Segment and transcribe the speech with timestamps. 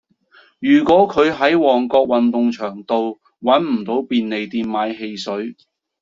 [0.57, 5.55] 如果佢喺旺角運動場道搵唔到便利店買汽水